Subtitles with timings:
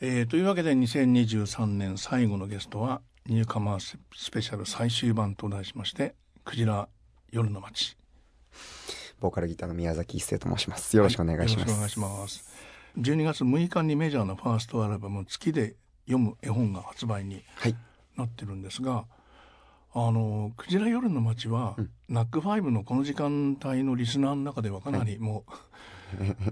[0.00, 6.88] えー、というわけで2023年最後のゲストはニューカマースペシャル最終版と題しましてクジラ
[7.32, 7.96] 夜の街。
[9.18, 10.96] ボーカルギターの宮崎一生と申します。
[10.96, 12.48] よろしくお願いします、はい、よろしくお願いします。
[12.96, 15.74] 12月6日にメジャーなファーストアルバム月で
[16.06, 17.42] 読む絵本が発売に
[18.16, 19.04] なってるんですが、はい、
[19.94, 25.60] あのクジラ夜の街は、うん、ナックファイブのこの時間帯のリスナーの中ではかなりもう、はい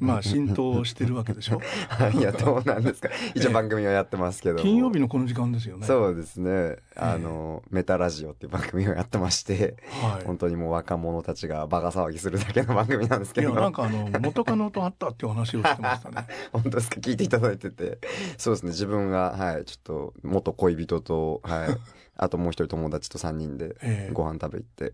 [0.01, 1.61] まあ浸透してるわけでしょ？
[2.19, 3.09] いやどうなんですか。
[3.35, 5.87] 一応番組をやってますけど、金曜日のこの時間ですよね。
[5.87, 6.77] そうですね。
[6.97, 13.51] あの、メタラジオっていう番組をやってまして、はい、本当にもう若者たちがバカ騒ぎするだけの番組なんですけど。
[13.51, 16.27] いやなんかあの元カノと会ったっていう話をしてましたね。
[16.53, 16.97] 本当ですか？
[17.01, 17.99] 聞いていただいてて。
[18.39, 18.71] そうですね。
[18.71, 21.69] 自分がはいちょっと元恋人とはい。
[22.19, 23.77] あともう一人友達と3人で
[24.15, 24.93] ご飯食べ行って、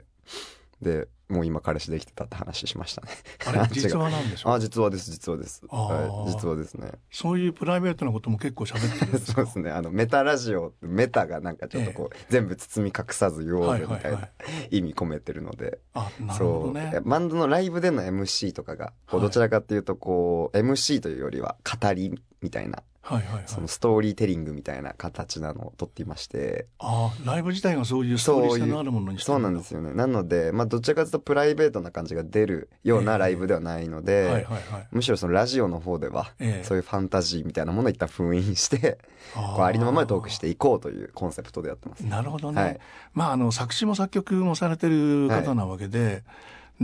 [0.82, 3.08] えー、でもう今彼氏できてたって話しましたね。
[3.46, 4.52] あれ 実話なんでしょ？
[4.52, 5.64] あ実話です実話です。
[5.68, 6.92] はい、実話ですね。
[7.10, 9.70] そういうプライベートなことも結構喋ってる そうですね。
[9.70, 14.28] あのメタラジオメタがなんかちょっとこう、え全部包み隠さず言おうみたいな
[14.70, 15.78] 意味込めてるので。
[15.94, 17.00] あなるほどね。
[17.04, 26.66] バンドのライブでの MC とかがこうどちらかっていうとこう、はい、MC というよりは語りみたいなはいはいはい、そのストーリーテリングみたいな形なのをとっていまして。
[26.78, 29.92] ああライブ自体がそういうストーリー性のあるものにしてそうなんですよね。
[29.92, 38.98] なので、まあ、どちらかというとプライベートな感じが出るようなライブではないので、えーはいはいはい、むしろそのラジオの方では、えー、そういうファンタジーみたいなものを一旦封印して
[39.34, 42.00] あこうありのままでトークしていこうというコンセプトでやってます。
[42.06, 42.78] なるほどね、はい、
[43.14, 46.22] まああの作詞も作曲もされてる方なわけで、はい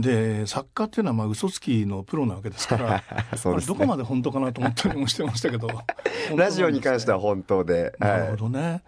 [0.01, 3.03] で作家っていうのはまあ嘘つきのプロなわけですから
[3.37, 5.67] そうです、ね、どこまで本当かなと思ったりもしてましたけど
[6.35, 8.83] ラジオに関しては本当で、なるほどね。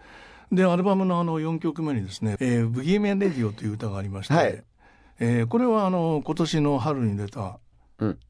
[0.50, 4.62] でアルバムのあの4曲目にですね「えー、ブギーメン・レディオ」という歌がありまして、はい、
[5.18, 7.58] えー、これはあの今年の春に出た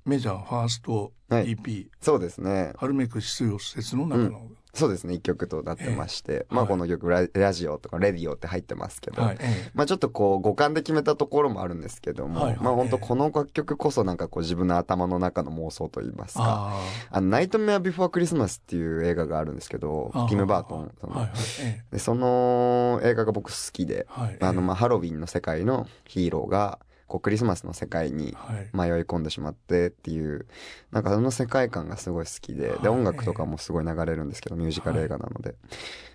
[0.05, 2.73] メジャーファースト EP、はい、そうですね。
[2.77, 9.39] 春めく失業施設の中の、うんそうですね、一曲となってまして、えー、まあこの曲ラ、ラジオとかレディオって入ってますけど、はい、
[9.75, 16.73] まあちょっとこう五感で決めたところもあるんですけども、まあ本当この楽曲こそなんかこう自分の頭の中の妄想といいますか、
[17.11, 18.09] あの、ナイトメアビフォー。
[18.09, 20.93] クリスマスっていう映画があるんですけど、ティム・バートン。
[21.01, 21.37] その,、はいはい。
[21.91, 26.79] でその映画が僕好きで、はい、あのまあハロウィンの世界のヒーローが、
[27.13, 28.35] こうクリスマスの世界に
[28.73, 30.47] 迷い込んでしまってっていう、
[30.93, 35.55] なんかその世界観がすごい好きで、で、音楽とかもすごい流れるんですけど、ミュージカル映画なので、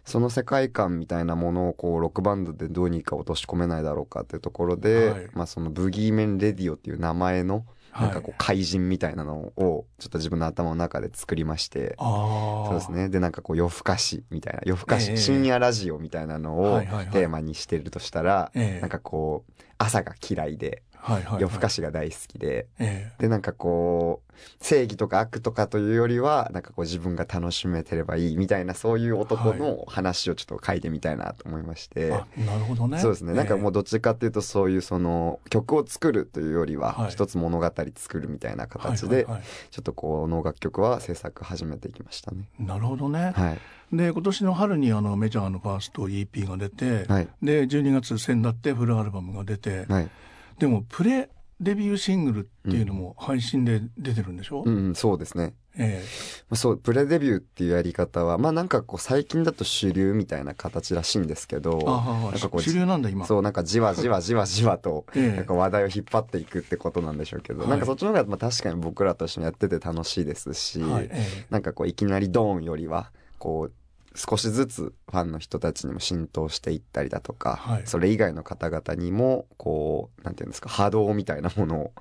[0.05, 7.63] その世界観みたいなものをこう、ロックバンドでどうにか落とし込めないだろうかっていうところで、まあそのブギーメンレディオっていう名前の、
[7.93, 13.09] なんかこう怪人みたいなのをちょっと自分の頭の中で作りまして、そうですね。
[13.09, 16.79] で、なんかこう夜更かしみたいな、夜更かし、深夜ラジオみたいなのを
[17.11, 32.99] テーマにしてるとしたら、なんかこう、朝が嫌いで、はいはいはい、夜更かしが大好きで、えー、でなんかこう正義とか悪とかというよりはなんかこう自分が楽しめてればいいみたいなそういう男の話をちょっと書いてみたいなと思いまして、はい、なるほどね。
[32.99, 39.25] そうですね、なんかもうどっちかっていうとそういうその曲を作るというよりは一つ物語作るみたいな形で、
[39.71, 42.49] ちょっとこの楽曲は制作始めていきましたね。
[42.59, 43.59] なるほどね、はい。
[43.95, 50.09] で今年の春にあのメジャーのファースト EP が出て、はい、で12月先だってフルアルバムが出て、はい、
[50.59, 51.29] でもプレ
[51.59, 55.55] デビューシングルっていうのも配信で出てるんでしょ、うん、うん、そうですね。
[55.75, 56.53] ええ。
[56.53, 63.25] ー、そう、プレデビューっていうやり方は、まあなんかこう最近だと主流みたいな形らしいんですけど、あなんかこう主流なんだ今。
[63.25, 73.73] そう、なんかじわじわじわじわと、 なんか話題を引っ張っていくってことなんでしょうけど、なんかそっちの方がまあ確かに僕らとしてもやってて楽しいですし、はいえー、なんかこういきなりドーンよりは、こう、
[74.17, 81.93] 少しずつファンの人たちにも浸透していったりだとか、はい、それ以外の方々にもこうなんていうんですか波動みたいなものを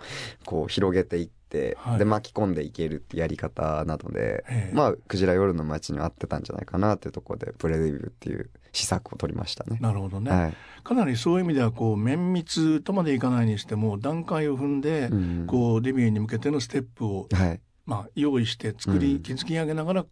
[0.46, 9.78] こう広げていって、はい、で巻き込んでいけるってやり方なので、まあクジラ夜の街に合ってたんじゃないかなっていうところでプレデビューっていう施策を取りましたね。
[9.82, 17.60] なるほどね、はい、かなりそういう意味ではこう綿密とまでいかないにしても段階を踏んで、うん、こうデビューに向けてのステップを、はい。
[17.86, 20.06] まあ、用意して作り、築き上げながら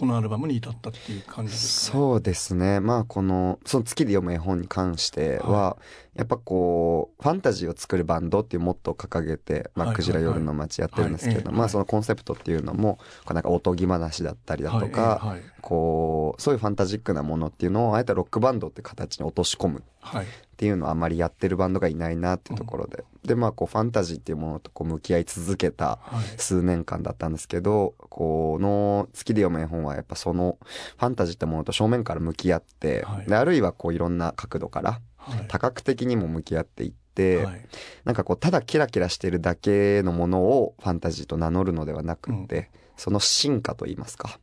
[0.00, 2.80] このアルバムに至ったっていう感じですか、ね、そうですね。
[2.80, 5.76] まあこの、その月で読む絵本に関しては、は
[6.09, 19.82] い、やっぱこう、ファンタジーを作るバンドっていうモットーを掲げて、まあ、クジラ夜の街やってるんですけど、まあそのコンセプトっていうのも、こうなんかおとぎ話だったりだとか、こう、そういうファンタジックなものっていうのを、あえてロックバンドって形に落とし込む。
[20.00, 20.26] はい
[20.60, 25.98] っていうのはあまりやってるバンドがいないなっていうところで、うん、でまあこうファンタジーっていうものとこう向き合い続けた
[26.36, 30.58] 数年間だったんですけど、はい、この「月で読む絵本」はやっぱその
[30.98, 35.00] ファンタジーってものと正面から向き合って、はい、であるいはこういろんな角度から
[35.48, 37.66] 多角的にも向き合っていって、はい、
[38.04, 42.66] なんかこうただキラキラしてるだけのものをファンタジーと名乗るのではなくって、うん。
[43.00, 44.38] その進化といいますか、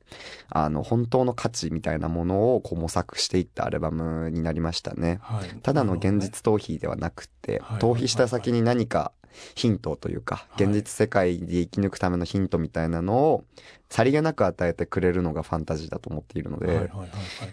[0.49, 5.19] あの、本当の価値みたいなものをこう模索していったアルバムになりましたね。
[5.21, 9.11] はい、ただの現実逃避ではなくて、逃避した先に何か
[9.55, 13.45] ヒントというか、現実世界で生き抜くためのヒントみたいなのを、
[13.89, 16.89] さりげなく与えてくれるのがファンタジーだと思っているので、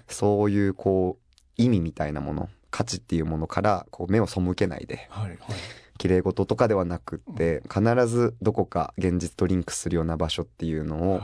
[0.09, 5.39] そういうこう、意味みたいなもの、価値っていうものからこう目を背けないで、はいはい。
[5.97, 11.21] 綺麗事とかではなくって必ずどこか現実とリンクするような場所っていうのを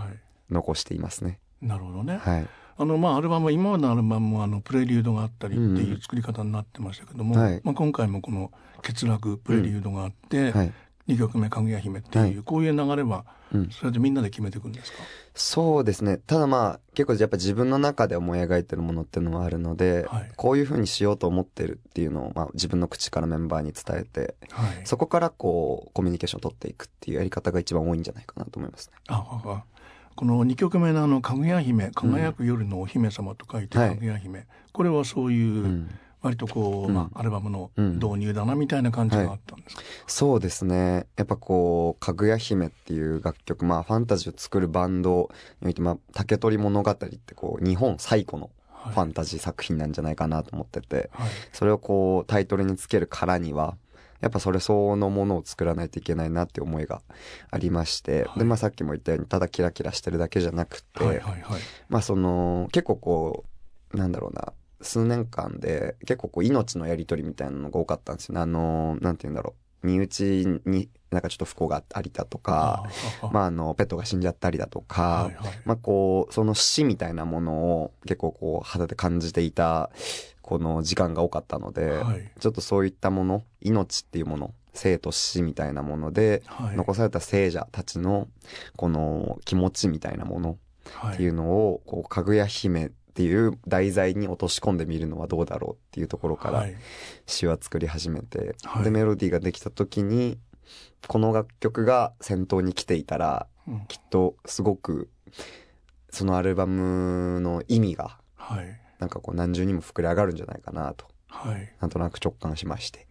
[0.48, 1.40] 残していますね。
[1.60, 2.18] なるほどね。
[2.18, 2.46] はい。
[2.78, 10.52] あのまあアルバム今までのアルバムもあのプレリュードがあったりっていう作り方になってましたけども、うんはい、まあ今回もこの欠落プレリュードがあって、うん。
[10.52, 10.72] はい、
[11.10, 13.24] 2曲目「かぐや姫」っていう、はい、こういう流れは、
[13.70, 14.98] それでみんなで決めていくんですか、
[15.34, 16.18] そうですね。
[16.18, 28.94] ただまあ結構やっぱ自分の中で思い描いてるものっていうのはあるので、はい、こういうふうにしようと思ってるっていうのを、まあ、自分の口からメンバーに伝えて、はい、そこからこうコミュニケーションを取っていくっていうやり方が一番多いんじゃないかなと思いますね。
[29.08, 29.64] ああ
[30.16, 35.90] この2曲目のあの「かぐや姫」「輝く夜のお姫様」と書いて「かぐや姫」これはそういう、うん
[36.22, 41.06] 割とこう、まあ、アルバムの導入だなみたいな感じがあったんですか、はい、そうですね。
[41.16, 45.30] やっぱこう、かぐや姫っていう楽曲、まあ、ファンタジーを作るバンド
[45.60, 48.50] において、まあ、竹取物語ってこう、日本最古の
[48.88, 53.76] ファンタジー作品なんじゃないかなと思ってて、はい、それをこう、タイトルにつけるからには、
[54.20, 57.00] やっぱそれ相応のものを作らないといけないなって思いが
[57.50, 63.44] ありまして、はい、で、まあさっきも言ったように、ただキラキラしてるだけじゃなくて、はいはいはい、まあその、結構こ
[63.94, 68.40] う、なんだろうな、数年間で結構こう命のやり取りみたいなのが多かったんですよね。
[68.40, 69.86] あの、なんて言うんだろう。
[69.86, 72.84] 身内になんかちょっと不幸がありだとか、
[73.32, 79.90] まああの、ペットが死んじゃったりだとか、はいはい、まあこう、その死みたいなものを結構こう肌で感じていた、
[80.42, 88.28] この時間が多かったので、はい、ちょっとそういったもの、命っていうもの、生と死みたいなもので、はい、残された聖者たちの
[88.76, 90.58] この気持ちみたいなもの
[91.12, 96.66] っていうのを、こう、かぐや姫っていう題材に落とし込んでみるのはどうだろうっていうところから
[97.26, 100.38] 詩は作り始めて、はい、でメロディーができた時に
[101.08, 105.10] この楽曲が先頭に来ていたら、うん、きっとすごく
[106.10, 113.08] そのアルバムの意味が、はい、なんかこう何重にも膨れ上がるんじゃないかなと、はい、なんとなく直感しまして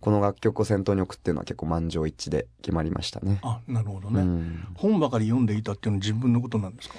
[0.00, 3.38] この楽曲を先頭に置くっていうのは結構満場一致で決まりましたね。
[3.42, 4.22] あ、なるほどね。
[4.22, 6.94] うん、本ばかり読んでいたっていうのは自分のことなんですか？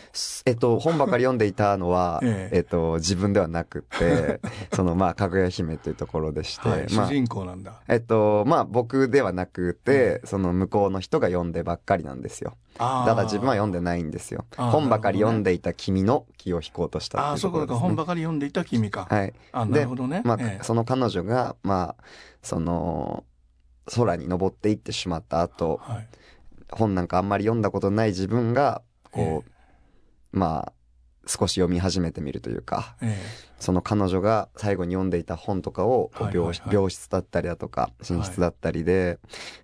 [0.46, 4.40] えっと、本ばかり読んでいたのは、えええっと、自分ではなくて、
[4.74, 7.82] その、まあ、かぐや姫というところでして、はい、まあ、主人公なんだ。
[7.88, 12.56] えっと、まあ、僕ではなくて、その向こうの人が読んでばっかりなんですよ。
[12.78, 14.46] だから自分は読んでないんですよ。
[14.56, 19.08] 本ばかり読んでいた君の気を引こうとしたっね、あ、そうか、本ばかり読んでいた君か。
[19.10, 19.34] はい。
[19.52, 20.22] あ、なるほどね。
[20.24, 22.04] まあ、その彼女が、まあ、
[22.42, 23.24] その、
[23.94, 26.08] 空に登っていってしまった後、はい、
[26.72, 28.82] 本なんかあんまり読んだことない自分が、
[29.12, 30.74] こう、まあ、
[31.28, 33.18] 少し読み始めてみるというか、え
[33.60, 39.18] その彼女が最後に読んでいた本とかを病,、病室だったりだとか寝室だったりで、はい、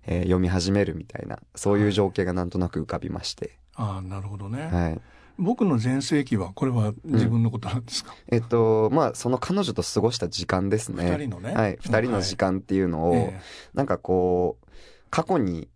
[0.06, 3.58] えー、読み始めるみたいなそういう情景がなんとなく浮かびまして。
[3.74, 4.68] ああなるほどね。
[4.68, 5.00] はい、
[5.36, 11.10] 僕の全盛期はこれは自分のことなんですか、うん、えっとまあその彼女と過ごした時間ですね。
[11.10, 11.54] 二人のね。
[11.54, 11.78] はい。
[11.80, 13.34] 二人の時間っていうのを、はい、
[13.74, 14.66] なんかこう
[15.10, 15.68] 過去に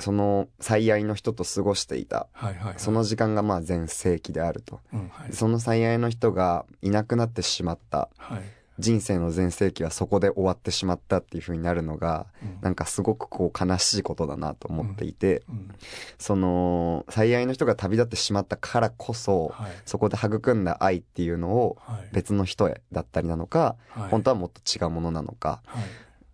[0.00, 8.42] その最愛の人と過ごしていた、はいはいはい、その時間がまあ全盛期であると、うんはい、その最愛の人がいなくなってしまった、はい、
[8.78, 15.74] 人生の全盛期はそこで終わってしまったっていう風になるのが、うん、なんかすごくこう悲しいことだなと思っていて、うんうん、
[16.18, 21.76] その最愛の人が旅立ってしまったからこそ、はい、そこで育んだ愛っていうのを
[22.12, 25.84] 別の人へだったりなのか、はい、本当はもっと違うものなのか、はい、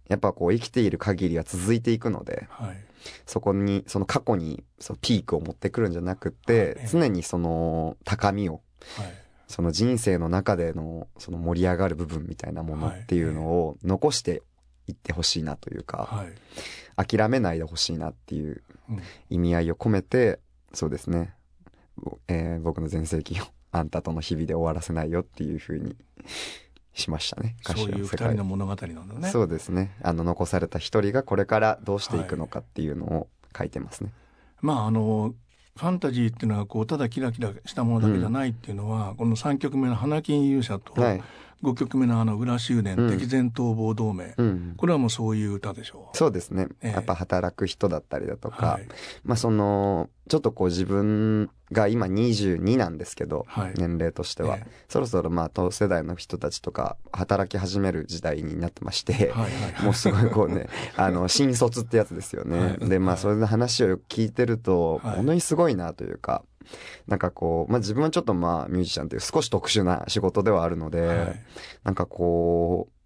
[0.08, 2.46] やっぱこう生きている限りは続いていくので、
[3.26, 8.60] そこにその過去にそのピークを持ってくるんじゃなくて、常にその高みを、
[9.48, 14.42] その人生の中でのその盛り上がる部分みたいなものっていうのを残して
[14.86, 16.08] いってほしいなというか、
[16.96, 18.62] はい、諦めないでほしいなっていう
[19.30, 20.40] 意味合いを込めて、
[20.72, 21.34] そうですね、
[22.28, 25.96] えー、僕の全盛期をあんたとの日々で終わらせないよっていうふうに
[26.96, 27.56] しましたね。
[27.62, 29.28] そういう二人の物語なんだね。
[29.30, 29.96] そうですね。
[30.02, 34.12] あの残された一人がこれからどうしていくのかっていうのを書いてますね。
[34.56, 35.34] はい、まああの
[35.76, 41.22] ファンタジーっていうのはこうただキラキラしたものだけじゃないっていうのは、うん、この3曲目の「花金勇者」と、はい
[41.66, 46.16] 5曲目のあの裏修練、うん、敵前逃亡同盟、うん、これはもうそういう歌でしょう。
[46.16, 48.86] そうですね、えー、やっぱ働く人だったりだとか、はい、
[49.24, 59.48] まあそのちょっとこう自分が今22なんですけど、はい、年齢としては、えー、そろそろまあ同世代の人たちとか働き始める時代になってまして、はいは
[59.80, 66.44] い、もうすごいこうね あの新卒ってやつですよね、はい、でまあそれの話をよく聞いてると、本当にすごいなというか
[67.06, 71.42] なんかこう、まあ自分はちょっとまあミュージシャンっていう少し特殊な仕事ではあるので、はい、
[71.84, 72.96] なんかこう、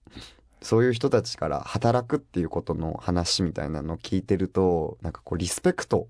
[0.62, 6.08] そういう人たちから働くっていうことの話みたいなのを聞いてると、なんかこうリスペクト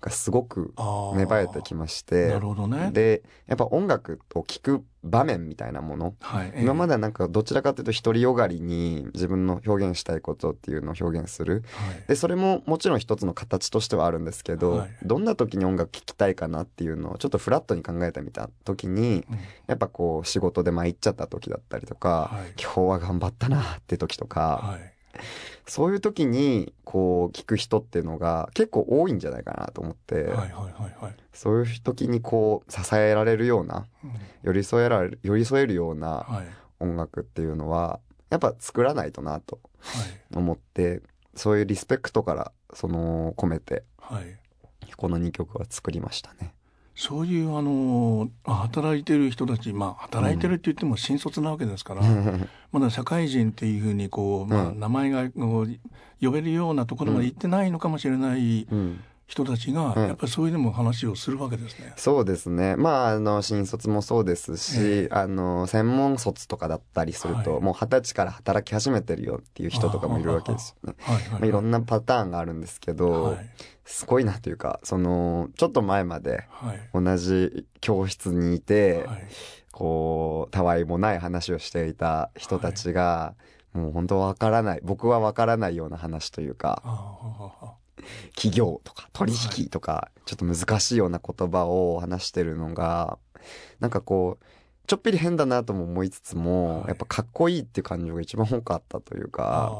[0.00, 0.74] がすごく
[1.14, 2.28] 芽生えてきまして。
[2.28, 2.90] なるほどね。
[2.92, 6.14] で、やっぱ音楽を聴く場面みたいなもの。
[6.20, 11.64] はい、今まではなんかどちらかというと独りよがりに自分の表現したいことっていうのを表現する。
[11.72, 24.78] はい、で、それももちろん一つの形としてはあるんですけど、はい、どんな時に音楽聴きたいかなっていうのをちょっとフラットに考えてみた時に、うん、やっぱこう仕事で参っちゃった時だったりとか、今日は頑張ったなって時とか、
[25.66, 36.26] そういう時にこう聞く人っていうのが結構多いんじゃないかなと思って、はいはいはいはい、そういう時にこう支えられるような、うん、寄り添えられる寄り添えるような
[36.80, 38.00] 音楽っていうのは
[38.30, 39.60] やっぱ作らないとなと
[40.34, 41.02] 思って、はい、
[41.36, 44.24] そういうリスペクトからその込めて、はい、
[44.96, 46.54] この2曲は作りましたね。
[46.94, 55.68] そういうあの働いてる人たち、まあ、働いてるって言っても新卒なわけですから、うん、まだ社会人っていうふうにこう、まあ、名前がこう
[56.20, 58.66] 呼べるようなところまで行ってないのかもしれない
[59.32, 61.86] 人たちが、やっぱりそういうのも話をするわけですね。
[61.86, 62.76] うん、そうですね。
[62.76, 70.96] まあ、あの、新卒もそうですし、えー、あの、専門卒とかだったりすると、はい、もう二十歳から働き始めてるよっていう人とかもいるわけですよね。
[71.00, 73.50] はいまあ、いろんなパターンがあるんですけど、はい、
[73.86, 76.46] すごいなというか、その、ちょっと前まで、
[76.92, 79.28] 同じ教室にいて、はい、
[79.72, 83.34] こう、たわいもない話をしていた人たちが、
[83.72, 86.82] もう本当わからない、僕はわからないような話というか、
[88.34, 93.18] 企業とか取引とか、ちょっと難しいような言葉を話してるのが、
[93.80, 94.44] なんかこう、
[94.86, 99.72] ちょっぴり変だなとも思いつつも、やっぱかっこいいっていう感情が一番多かったというか、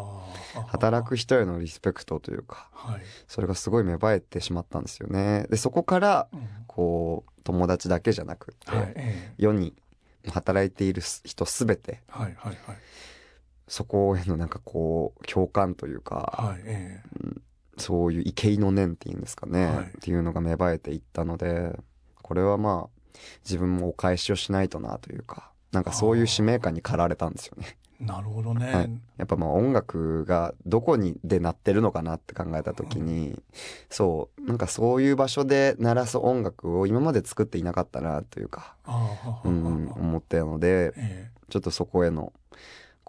[0.69, 2.71] 働く人へのリスペクトというか、
[3.27, 5.47] それがすごい芽生えてしまったんですよね。
[5.51, 6.29] で、そこから、
[6.67, 8.69] こう、友達だけじゃなくて、
[9.39, 9.75] 世に
[10.29, 12.01] 働いている人すべて、
[13.69, 16.57] そこへのなんかこう、共感というか、
[17.79, 21.79] そういう畏敬の念っていうんですかね、はい、っていうのが芽生えていったので、
[22.23, 27.77] これはまあ、自分もお返しをしないとなというか、なんかそういう使命感に駆られたんですよね。
[28.03, 33.43] なるほどね、はい、やっぱまあ音楽がどこにで鳴ってるのかなって考えた時に、うん、
[33.91, 38.75] そうなんかそういう場所で鳴らす音楽を今まで作っていなかったなというか、
[39.45, 42.33] うん、思ったので、ええ、ちょっとそこへの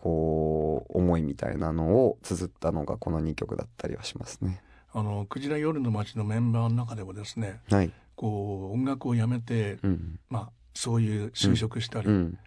[0.04, 4.62] こう思いみたいなのを綴ったのがこの2曲だったりはしますね。
[4.92, 12.38] あのクジラ夜の街のメンバーの中でもですね、はい、こう音楽をやめて、うん、まあそういう就職したり、うん、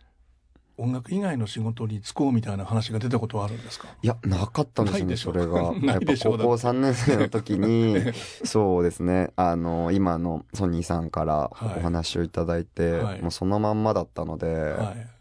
[0.76, 3.88] 音楽以外の仕事に就こうみたいな話が出たことはあるんですか？
[4.02, 5.72] いやなかったんですねそれが。
[5.80, 7.96] やっぱ高校3年生の時に
[8.44, 9.30] そうですね。
[9.34, 15.15] あの今のソニーさんからお話をいただいて、はい、もうそのまんまだったので、はい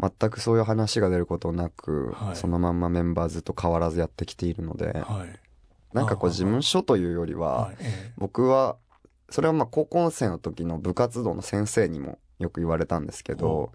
[0.00, 5.38] 全くそういう話が出ることなく、はい、そのまんまメンバーずっと変わらずやってきているので、はい、
[5.92, 7.70] なんかこう事務所というよりは、
[8.16, 8.76] 僕は、
[9.30, 13.72] それはまあ高校生の時の部活動の先生にもよく言われたんですけど、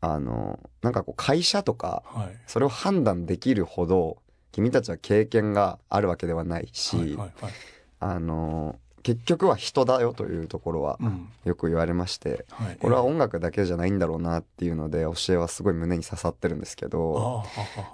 [0.00, 2.02] あの、なんかこう会社とか、
[2.46, 4.18] それを判断できるほど、
[4.50, 7.16] 君たちは経験があるわけではないし、
[8.00, 10.98] あの、結局は人だよというところは
[11.44, 17.44] よく言われまして、うんはい、これは音楽だけじゃないんだろうなっていうので教えはすごい胸に刺さってるんですけど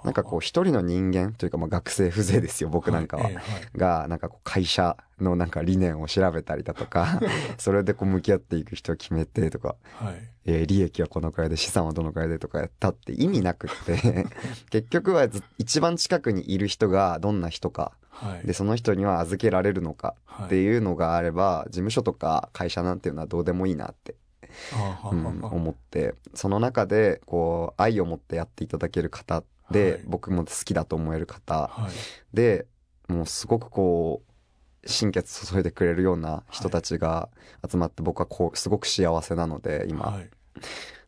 [0.03, 3.43] なんかこう一人の人間というかまあ学生風情ですよ僕なんかは、はいはい、
[3.75, 7.19] がなんかこう会社のなんか理念を調べたりだとか
[7.57, 14.27] それでこう向き合っていく人を決めてとか、はい、えー、利益はこのくらいで資産はどのくらいでとかやったって意味なくって
[14.69, 24.15] 結局は一番近くにいる人がどんな人か、はい、でその人には預けられるのかっていうのがあれば、事務所とか会社なんていうのはどうでもいいなって。
[25.11, 26.15] うん、思って。
[26.33, 32.65] その中でこう愛を持ってやっていただける方で、はい、僕も好きだと思える方、はい、で
[33.07, 34.21] もうすごくこ
[34.83, 37.29] う心血注いでくれるような人たちが
[37.69, 40.29] 集まって僕はこうすごく幸せなので今、はい、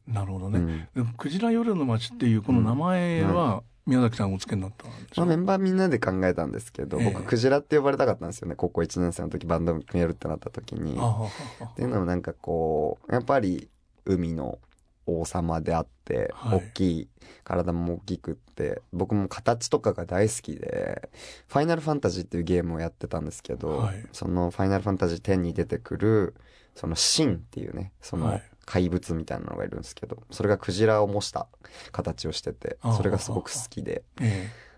[0.08, 4.86] なるほどね、うん、クジラ夜の街っていうこの名前は宮崎さんお付けになった
[5.18, 8.56] まあ、メンバーみんなで考えたんですけど、えー、僕クジラって呼ばれたかったんですよね。
[8.56, 10.94] 高校1年生の時バンド組めるってなった時に。
[10.94, 13.70] っていうのもなんかこうやっぱり
[14.06, 14.60] 海の
[15.06, 17.10] 王様であって、はい、大きい
[17.44, 21.10] 体も大きくって僕も形とかが大好きで
[21.48, 26.36] 「ファイナルファンタジー」っていうゲームをやってたんですけど、はい、その「ファイナルファンタジー10」に出てくる
[26.76, 31.48] その神っていうねその怪物みたいなのがいるんですけどそれがクジラを模した
[31.92, 34.04] 形をしててそれがすごく好きで、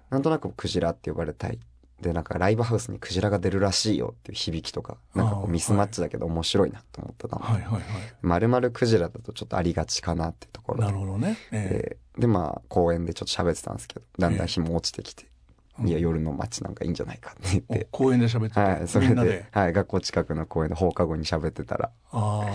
[0.10, 1.60] なんとなくクジラって呼ばれたい。
[2.02, 7.82] でなんかライブハウスにクジラが出るらしいよっていう響きとかなんかこうミスマッチだけど面白いなと思ってたので、はい
[8.22, 10.50] 丸々クジラだとちょっとありがちかなってい。
[10.50, 15.25] うところでなるほどね、えー、でまあ公園でちょっと喋ってたんですけどだんだん日も落ちてきて、
[15.82, 17.88] いや、夜の街なんかいいんじゃないかって言って。
[17.92, 22.46] 公園で喋ってはい、それで、はい、学校近くの公園で放課後に喋ってたら、あ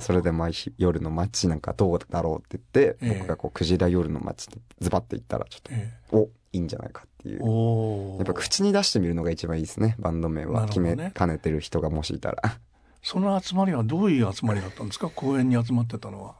[0.00, 8.16] それで、まあ、夜の街なんかどうだろうって言って、えー、僕がこう、クジラ夜の街ってズバッと言ったら、ちょっと、えー、お、いいんじゃないかっていう。
[8.18, 10.66] やっぱ口に出してみるのが一番いいですね、バンド名は。
[10.66, 12.58] 決めかねてる人がもしいたら。
[13.02, 15.08] その集まりはどういう集まりだったんですか？
[15.08, 16.34] 公園に集まってたのは。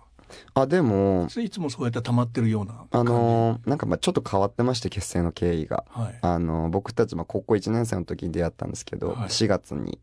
[0.55, 9.99] あでもいつもそうやって溜まってるようなあのー、なんかまあちょっと変わってまして結成の経緯が、はい、あのー、僕たちまあ高校1年生の時に出会ったんですけど、はい、4月に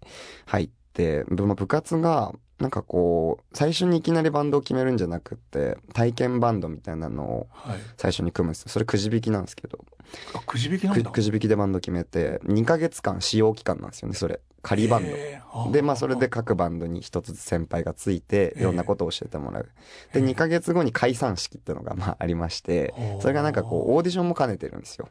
[0.45, 0.86] 入って
[1.29, 7.47] 部活がなんかこう最初にいきなりバンドを決めるんじゃなくて体験バンドみたいなのを
[7.97, 9.85] 最初に組むんですそれくじ引きなんですけど。
[10.45, 11.11] くじ引きなんだ。
[11.11, 14.39] くじ引きでバンド決めて2か月間使用期間なんですよねそれ。
[14.67, 15.05] 仮バン
[15.65, 15.71] ド。
[15.71, 19.69] で、まあそれで各バンドに一つずつ先輩がついて、いろんなことを教えてもらう。
[20.13, 25.07] で、2ヶ月後に解散式っていうのがまあありまして、それがなんかこうオーディションも兼ねてるんですよ。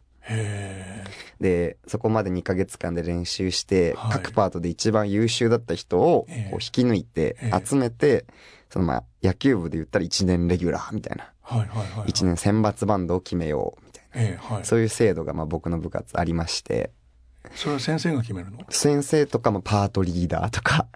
[1.40, 8.26] で、そこまで2ヶ月間で練習して、各パートで一番優秀だった人をこう引き抜いて、集めて、
[8.70, 11.32] そのまあ野球部で言ったら1年レギュラーみたいな。
[12.06, 14.64] 1年選抜バンドを決めようみたいな。
[14.64, 16.90] そういう制度がまあ僕の部活ありまして、
[17.54, 18.58] それは先生が決めるの？
[18.68, 20.86] 先生とかもパートリーダーとか、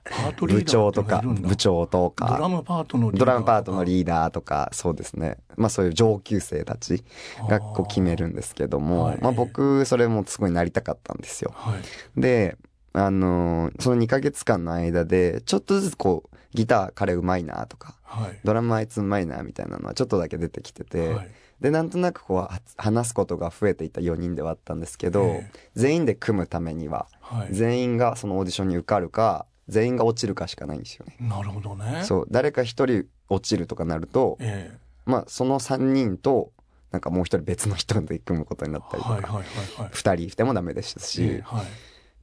[0.41, 3.27] 部長とか、部長とか、ドラムパートのリーダー。
[3.27, 5.39] ドラムパートのリーダーとか、そうですね。
[5.57, 7.05] まあそういう上級生たち
[7.49, 11.53] がこう決めるんですけども、まあ僕、それもすごいなりたかったんですよ。
[11.55, 12.57] はい、で、
[12.93, 21.29] あのー、その2ヶ月間の間で、ちょっとずつこう、ギター彼うまいなとか、はい、ドラムあいつうまいなみたいなのはちょっとだけ出てきてて、はい
[21.61, 31.17] で、なんとなくこう、話すことが増えていた4人ではあったんですけど、えー、全員で組むためには、はい、全員がそのオーディションに受かるか、全員が落ちるかしかないんですよね。
[31.21, 32.03] なるほどね。
[32.05, 36.53] そう、誰か一人落ちるとかなると、えー、まあ、その3人と、
[36.91, 39.43] なんかもう一人別の人で組むことになったりとか、はいはいはい
[39.83, 41.63] はい、2人いてもダメですし、えーは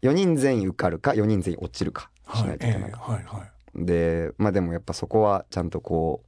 [0.01, 2.81] い、4人全員受かるか、4人全員落ちるかしないといけない。
[2.81, 3.45] はいえーはいは
[3.81, 6.23] い、で、まあでもやっぱそこはちゃんとこ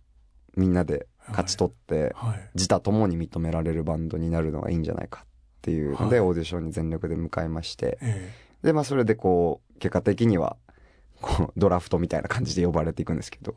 [0.55, 2.15] う、みんなで勝ち取って、
[2.55, 5.25] 自他ともに認められるバンドになるのがいいんじゃないかっ
[5.61, 7.97] ていうので、オーディションに全力で向かいまして、
[8.63, 10.57] で、まあそれでこう、結果的には、
[11.21, 13.55] こうドラフトみたいな感じで呼ばれていくんですけど、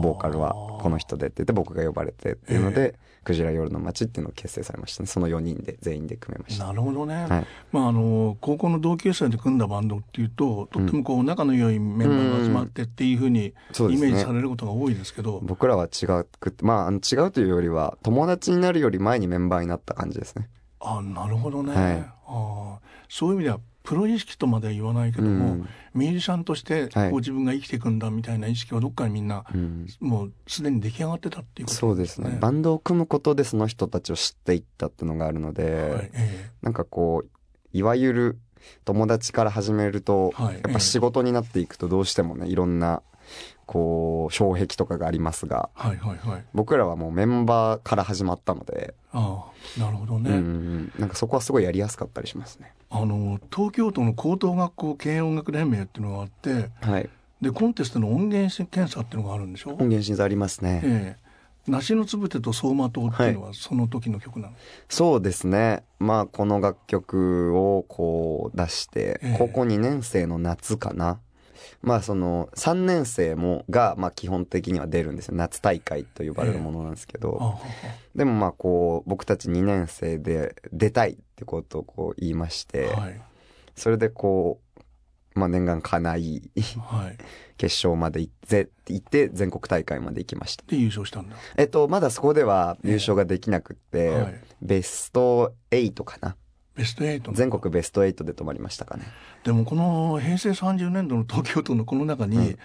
[0.00, 5.06] ボーカルはこの人でって言って僕が呼ばれてっていうので、クジラ夜の街っていうのを結成されましたね。
[5.06, 6.66] その4人で全員で組めました。
[6.66, 7.26] なるほどね。
[7.28, 16.06] はい、まああの高校の同級生で組んだバンドっていうと、とってもこう仲の良いメンバーが集まってっていうふうにイメージされることが多いですけど、ね、僕らは違
[16.38, 20.48] くまあ違うというよりは友達になるより前にメンバーになった感じですね。
[20.80, 21.74] あなるほどね。
[21.74, 29.44] はい、あそういう意味ではプロ意識とまでは言わないけども、うん、ミュージシャンとしてこう自分が生きていくんだみたいな意識はどっかにみんな、
[30.00, 32.26] もうすでに出来上がってたっていうことですね。
[32.26, 32.38] そうですね。
[32.40, 36.10] バンドを組むことでその人たちを知っていったっていうのがあるので、はい。
[36.12, 37.30] えー、なんかこう
[37.72, 38.38] いわゆる
[38.84, 43.02] 友達から始めると、はい、やっぱ仕事になっていくとどうしてもねいろんな
[43.70, 48.94] こう障壁とかがありますが、はいはいはい、僕らはもうメンバーから始まったので。
[49.12, 49.44] あ
[49.78, 52.72] あなるほどね、うん、なんかそこはすごいやりやすかったりしますね。
[52.90, 57.08] あの東京都の高等学校軽音楽連盟っていうのがあって、はい、
[57.40, 59.70] でコンテストの音源検査っていうのがあるんでしょ？
[59.70, 61.16] 音源審査ありますね、え
[61.68, 61.70] え。
[61.70, 65.84] 梨のつぶてと走馬灯っていうのはその時の曲なの、はい、そうですね。
[66.00, 71.20] まあこの楽曲をこう出して、え高校2年生の夏かな
[71.82, 75.36] まあその3年生もがまあ基本的には出るんですよ。
[75.36, 77.58] 夏大会と呼ばれるものなんですけど、
[78.14, 82.90] でもまあこう僕たち2年生で出たいってことをこう言いまして、
[83.76, 84.60] それでこ
[85.34, 86.42] う、まあ、念願かない、
[86.80, 87.18] はい、
[87.56, 90.64] 決勝まで行って行って全国大会まで行きました。
[90.66, 91.36] で優勝したんだ。
[91.56, 96.36] えっとまだそこでは優勝ができなくって、はい、ベスト8かな
[96.80, 99.04] ベスト8全国ベスト8で止まりましたかね。
[99.44, 102.56] でもこの平成30年度の東京都のこの中に、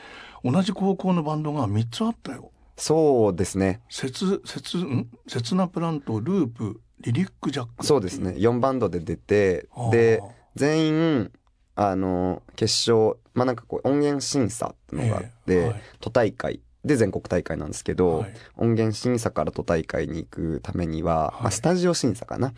[0.44, 2.52] 同じ高校のバンドが3つあったよ。
[2.78, 3.82] そうですね。
[3.90, 5.10] 切切ん？
[5.28, 7.86] 切なプラントループリリックジャック。
[7.86, 8.32] そうですね。
[8.32, 10.22] 4バンドで出てで
[10.56, 11.32] 全員
[11.76, 16.62] あの決勝まあなんかこう音源審査っていうのがあって、えーはい、都大会。
[16.86, 22.54] で全国大会なんですけど、はい、音源審査から都大会に行くためには、はい、まあ、スタジオ審査かな、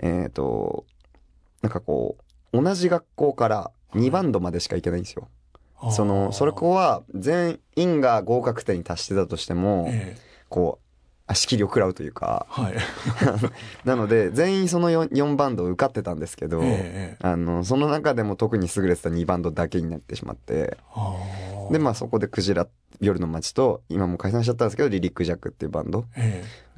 [0.00, 0.84] えっ、と
[1.62, 2.16] なんかこ
[2.52, 5.28] う、同じ学校から2バンドまでしか行けないんですよ。
[5.90, 10.88] その、それこは全員が合格点に達してたとしても、ええ、こう、
[11.34, 12.74] 仕切りを食らうというか、はい、
[13.84, 20.78] なので全員その 4, 4バンド受かってたんですけど、えー、あのその中でも特に優れてた2バンドだけになってしまって。
[21.70, 22.66] でまあそこでクジラ
[23.00, 26.06] 夜の街と今も解散しちゃったんですけどリリック・ジャックっていうバンド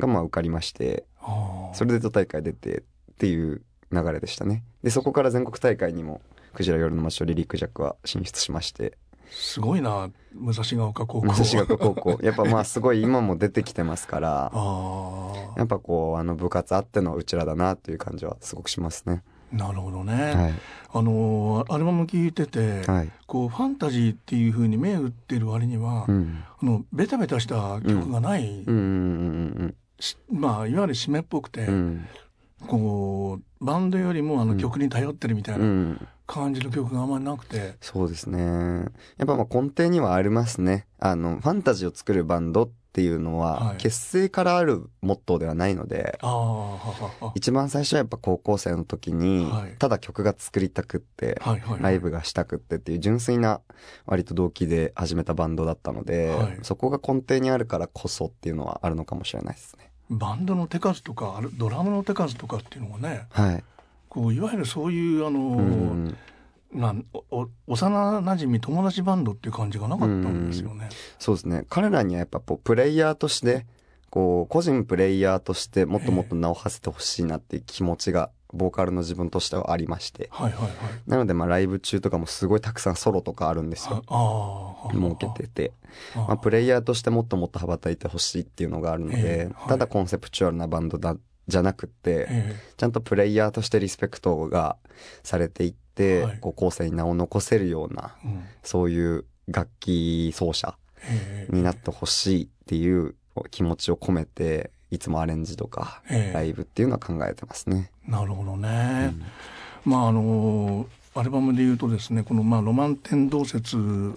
[0.00, 2.82] がまあ受かりまして、えー、それで都大会出てっ
[3.18, 4.62] ていう流れでしたね。
[4.82, 6.20] でそこから全国大会にも
[6.54, 8.96] クジラ夜の街とリリック・ジャックは進出しまして。
[9.30, 11.26] すごいな武蔵ヶ丘高校。
[11.26, 12.18] 武蔵ヶ丘高校。
[12.22, 14.52] やっぱまあ すごい今も出てきてますから
[15.56, 19.22] やっぱこうあの部活あってのうちらだなという感じはすごくしますね。
[19.52, 20.54] なるほどね、はい、
[20.92, 28.64] あのアルバム聴いてて、はい、こうファンタジーっていうふうに銘打ってる割には、うん、あのベタベタした曲がない、
[30.30, 32.06] まあいわゆる締めっぽくて、うん、
[32.66, 35.96] こうバンドよりもあの曲に頼ってるみたいな
[36.26, 37.74] 感じの曲があんまりなくて。
[37.80, 38.40] そうですね。
[39.18, 40.86] やっぱまあ根底にはありますね。
[40.98, 49.46] あの、ファンタジーを作るバンドっていうのは、結成からあるモットーではないので、はい、一番最初はやっぱ高校生の時に、
[49.78, 51.40] ただ曲が作りたくって、
[51.80, 53.60] ライブがしたくってっていう純粋な
[54.06, 59.89] 割と動機で始めたバンドだったので、はい、そこが根底にあるからこそっていうのはあるのかもしれないですね。
[60.10, 63.64] バンドの手数とかドラムの手数とかっていうのがね、はい、
[64.08, 66.16] こういわゆるそういうあの、うん、
[66.72, 70.88] なんお幼なじみ友達バンドっていう感じがなかったんですよね。
[70.90, 71.64] うそうですね。
[71.70, 73.66] 彼らにはやっぱこうプレイヤーとして
[74.10, 80.70] こう個人プレイヤーとしてもっともっと名を馳せてほしいなっていう気持ちがボーカルの自分としてはありまして、はいはいはい、
[81.06, 84.04] なのでまあライブ中とかもすごいたくさんソロとかあるんですよ。
[84.92, 85.72] 設けてて。
[86.14, 91.16] まあ、プレイヤーとしてもっともっと羽ばたいてほしいっていうのがあるので、はい、ただコンセプチュアルなバンドだ
[91.48, 92.28] じゃなくて、
[92.76, 94.76] ちゃんとプレイヤーとしてリスペクトが
[95.22, 100.76] されていって、はい、こう後世に名を残せるような、うん、そういう楽器奏者
[101.50, 103.16] になってほしいっていう
[103.50, 107.90] 気持ちを込めていつもアレンジとかライブっていうのは考えてますね。
[108.08, 109.14] なるほどね、
[109.84, 113.76] うん、まああのアルバムで言うとですねこのまあロマン天動説、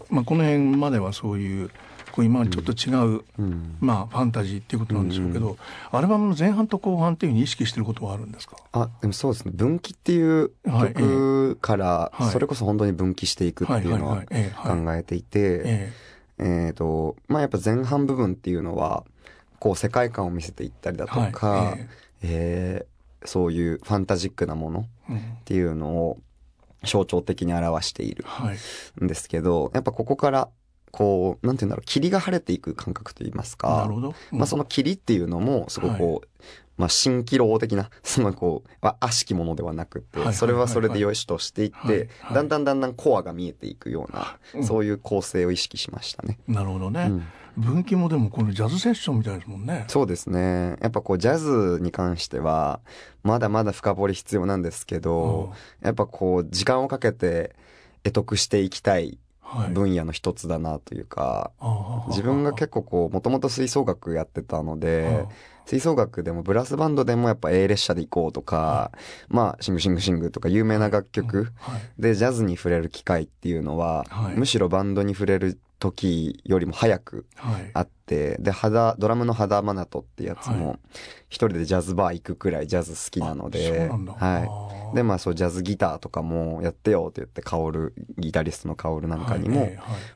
[0.09, 1.69] まあ、この辺まではそういう
[2.12, 5.57] こう今までちょっと違う、うん、まあファンタジーっていうことなんでしょうけど、うん、
[5.91, 8.57] アルバムの前半と後半っていうふうに意識してることはあるんですか？
[8.71, 9.51] あでもそうですね。
[9.55, 15.91] 分岐っていう曲から、それこそ本当に分岐していくっていうのは考えていて
[16.38, 19.03] えっ、とまあやっぱ前半部分っていうのは
[19.63, 21.88] こう世界観を見せていったりだとか、はい、えー、
[22.23, 24.86] えー、そういうファンタジックなものっ
[25.45, 26.17] ていうのを
[26.84, 28.26] 象徴的に表している
[29.02, 30.49] んですけど、やっぱここから
[30.93, 33.77] こう、なんて言うんだろう、霧が晴れていく感覚といいますか。
[33.77, 34.15] なるほど。
[34.32, 36.21] うん、まあその霧っていうのも、すごくこう、はい、
[36.77, 46.38] まあ蜃気楼的な、 そのこう、は悪しきものではなくて、それはそれで良しとしていって、だんだんだんだんコアが見えていくような、うん、そういう構成を意識しましたね。
[46.47, 47.08] なるほどね。
[47.10, 47.25] うん
[47.56, 49.86] 分岐もでもこのジャズセッションみたいですもんね。
[49.88, 50.75] そうですね。
[50.82, 52.79] やっぱこうジャズに関しては、
[53.21, 57.56] まだまだ深掘り必要なんですけど、やっぱこう時間をかけて
[58.01, 59.19] 得得していきたい
[59.73, 65.27] 分野の一つだなというか、はい、自分が結構こう、もともと吹奏楽やってたので、
[65.65, 68.97] 吹奏楽でもブラスバンドでもやっぱ A 列車で行こうとか、はい、
[69.29, 71.51] まあ、シングシングシングとか有名な楽曲
[71.97, 77.25] でジャズに触れる機会っていうのは、むしろバンドに触れる時よりも早く
[77.73, 80.79] あって、はい、で、肌、ドラムの肌マナトってやつも、
[81.27, 84.95] 一人でジャズバー行くくらいジャズ好きなので、はい。
[84.95, 89.69] で、まあそう、ジャズギターとかもやってよって言って、カオル、ギタリストのカオルなんかにも、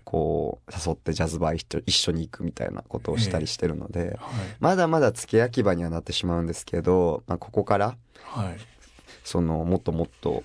[0.06, 4.18] こう、誘ってジャズバー一緒に行くみたいなことをしたりしてるので、
[4.62, 7.98] まだまだ付け焼き場にはなってしまうんですけど、まあここから、
[9.26, 10.44] その、もっともっと、